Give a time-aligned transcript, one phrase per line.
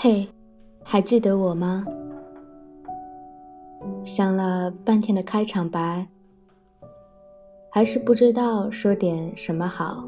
[0.00, 0.28] 嘿，
[0.84, 1.84] 还记得我吗？
[4.04, 6.06] 想了半天的开场白，
[7.68, 10.04] 还是不知道说点什么好。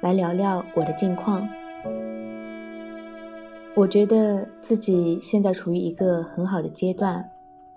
[0.00, 1.44] 来聊聊我的近况。
[3.74, 7.28] 我觉得自己现在处于一个很好的阶段，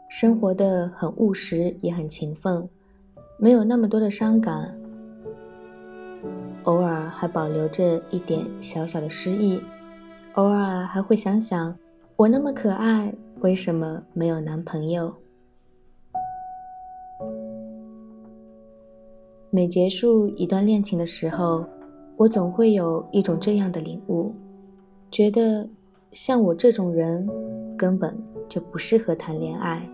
[0.08, 2.70] 生活的很务实，也很勤奋，
[3.40, 4.78] 没有那么多的伤感，
[6.66, 9.60] 偶尔还保留着一点小小的失意。
[10.36, 11.74] 偶尔还会想想，
[12.18, 15.14] 我那么可爱，为什么没有男朋友？
[19.50, 21.66] 每结束一段恋情的时候，
[22.18, 24.36] 我总会有一种这样的领悟，
[25.10, 25.66] 觉得
[26.12, 27.26] 像我这种人，
[27.78, 28.14] 根本
[28.50, 29.88] 就不适合谈恋爱。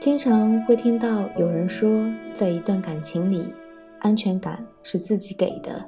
[0.00, 1.90] 经常会听到有人说，
[2.32, 3.44] 在一段感情里，
[3.98, 5.86] 安全感是自己给的，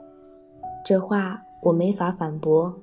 [0.84, 1.42] 这话。
[1.62, 2.74] 我没法反驳，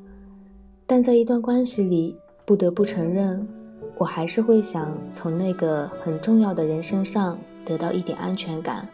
[0.85, 3.47] 但在一段关系里，不得不承认，
[3.97, 8.87] 我还是会想从那个很重要的人身上得到一点安全感，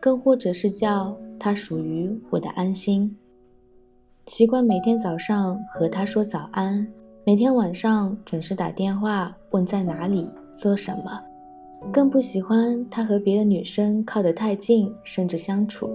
[0.00, 3.16] 更或者是叫他属于我的安心。
[4.26, 6.86] 习惯每天早上和他说早安，
[7.24, 11.20] 每天晚上准时打电话问在哪里做什么，
[11.92, 15.90] 更不喜欢他和别的女生靠得太近，甚至相处。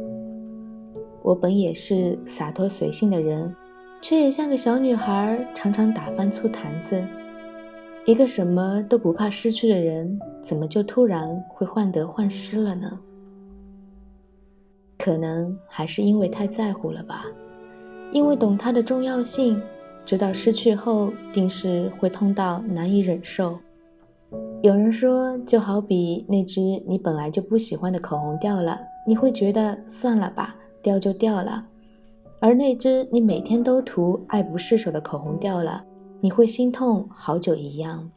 [1.30, 3.56] 我本也是洒脱随性的人，
[4.02, 7.00] 却也像个小女孩，常常打翻醋坛子。
[8.04, 13.00] 一个什么都不怕失去的人，怎么就突然会患得患失了呢？
[14.98, 17.26] 可能还是因为太在乎了吧，
[18.12, 19.62] 因为懂它的重要性，
[20.04, 23.56] 知道失去后定是会痛到难以忍受。
[24.64, 30.56] 有人说，就好比那支你本来就不喜欢的口红掉了，你会觉得算了吧。
[30.90, 31.64] 掉就掉了，
[32.40, 35.84] 而那只你每天都涂、爱不释手的口红掉了，
[36.20, 38.10] 你会心痛好久一样。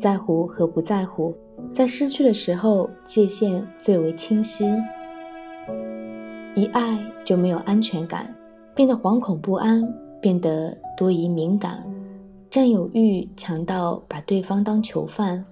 [0.00, 1.34] 在乎和不在乎，
[1.70, 4.64] 在失去的时候界限最为清晰。
[6.54, 8.34] 一爱就没有安全感，
[8.74, 9.86] 变得惶恐不安，
[10.18, 11.84] 变得多疑敏感，
[12.50, 15.44] 占有欲强到把对方当囚犯。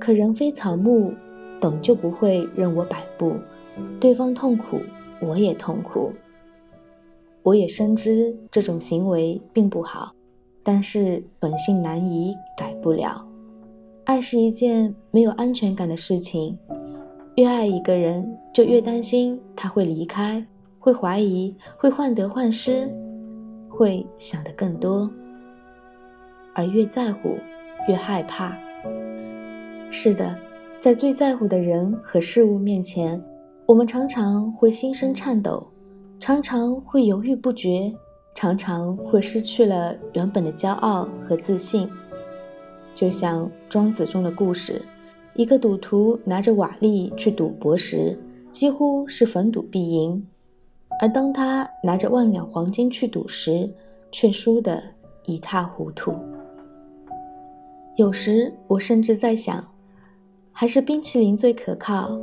[0.00, 1.12] 可人非草木，
[1.60, 3.34] 本就不会任我摆布。
[4.00, 4.80] 对方痛苦，
[5.20, 6.12] 我也痛苦。
[7.42, 10.12] 我也深知这种行为并不好，
[10.62, 13.24] 但是本性难移，改不了。
[14.04, 16.58] 爱是一件没有安全感的事情，
[17.36, 20.44] 越爱一个人，就越担心他会离开，
[20.78, 22.92] 会怀疑，会患得患失，
[23.68, 25.08] 会想得更多。
[26.52, 27.36] 而越在乎，
[27.88, 28.56] 越害怕。
[29.90, 30.36] 是的，
[30.80, 33.22] 在最在乎的人和事物面前。
[33.66, 35.66] 我们常常会心生颤抖，
[36.20, 37.92] 常常会犹豫不决，
[38.32, 41.90] 常常会失去了原本的骄傲和自信。
[42.94, 44.80] 就像《庄子》中的故事，
[45.34, 48.16] 一个赌徒拿着瓦砾去赌博时，
[48.52, 50.22] 几乎是逢赌必赢；
[51.00, 53.68] 而当他拿着万两黄金去赌时，
[54.12, 54.80] 却输得
[55.24, 56.14] 一塌糊涂。
[57.96, 59.66] 有时我甚至在想，
[60.52, 62.16] 还是冰淇淋最可靠。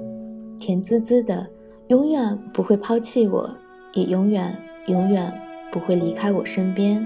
[0.64, 1.46] 甜滋滋的，
[1.90, 3.54] 永远不会抛弃我，
[3.96, 4.58] 也永远
[4.88, 5.30] 永远
[5.74, 7.06] 不会离开我身边。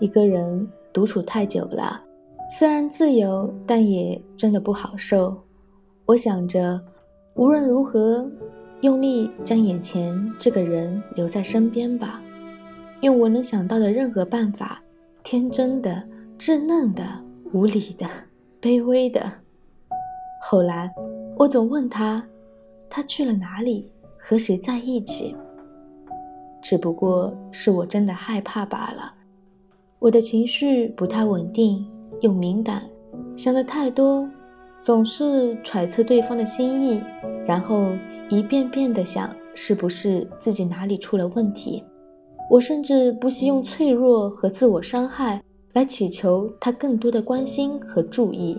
[0.00, 2.02] 一个人独处太久了，
[2.58, 5.40] 虽然自由，但也真的不好受。
[6.06, 6.80] 我想着，
[7.34, 8.28] 无论如何，
[8.80, 12.20] 用力将眼前这个人留在身边吧，
[13.00, 14.82] 用我能想到的任何办法，
[15.22, 16.02] 天真的、
[16.36, 17.04] 稚嫩的、
[17.52, 18.08] 无理的、
[18.60, 19.22] 卑微的。
[20.42, 20.92] 后来。
[21.38, 22.26] 我总问他，
[22.88, 25.36] 他去了哪里，和谁在一起。
[26.62, 29.12] 只不过是我真的害怕罢了。
[29.98, 31.86] 我的情绪不太稳定，
[32.22, 32.82] 又敏感，
[33.36, 34.26] 想的太多，
[34.82, 36.98] 总是揣测对方的心意，
[37.46, 37.90] 然后
[38.30, 41.84] 一遍遍的想是不是自己哪里出了问题。
[42.50, 45.42] 我甚至不惜用脆弱和自我伤害
[45.74, 48.58] 来祈求他更多的关心和注意。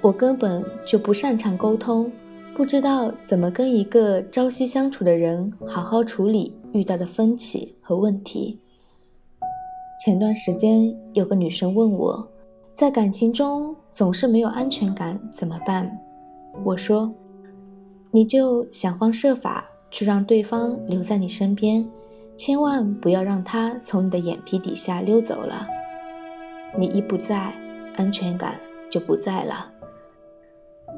[0.00, 2.10] 我根本就不擅长沟通，
[2.54, 8.58] 不知道怎么跟一个朝夕相处的人好好处理遇到的分歧和问题。
[10.04, 12.26] 前段时间有个女生问我，
[12.76, 15.90] 在感情中总是没有安全感怎么办？
[16.64, 17.12] 我说，
[18.12, 21.84] 你就想方设法去让对方留在你身边，
[22.36, 25.66] 千万不要让他从你的眼皮底下溜走了。
[26.78, 27.52] 你一不在，
[27.96, 28.54] 安全感
[28.88, 29.72] 就不在了。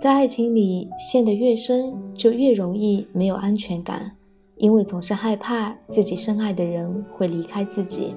[0.01, 4.11] 在爱情里陷得越深，就越容易没有安全感。
[4.57, 8.15] 因为总是害怕自己深爱的人会离开自己。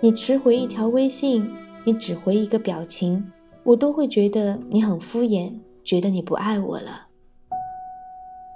[0.00, 1.46] 你迟回一条微信，
[1.84, 3.22] 你只回一个表情，
[3.64, 5.52] 我都会觉得你很敷衍，
[5.84, 7.02] 觉得你不爱我了。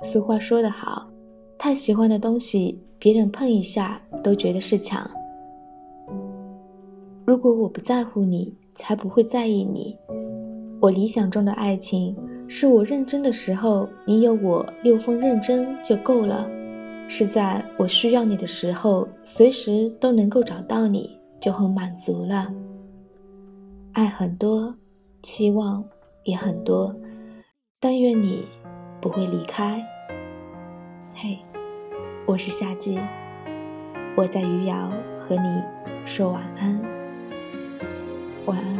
[0.03, 1.07] 俗话说得好，
[1.59, 5.11] 太喜欢的东西，别人碰一下都觉得是抢。
[7.27, 9.95] 如果我不在乎你，才不会在意你。
[10.81, 12.17] 我理想中的爱情，
[12.49, 16.49] 是我认真的时候，你有我六分认真就够了；
[17.09, 21.19] 是在我需要你的时候，随时都能够找到你。
[21.41, 22.53] 就很满足了。
[23.93, 24.75] 爱很多，
[25.23, 25.83] 期望
[26.25, 26.95] 也很多，
[27.81, 28.45] 但愿你
[29.01, 29.83] 不会离开。
[31.15, 31.39] 嘿，
[32.27, 33.01] 我是夏季，
[34.15, 34.93] 我在余姚
[35.27, 35.63] 和你
[36.05, 36.79] 说晚安，
[38.45, 38.80] 晚安。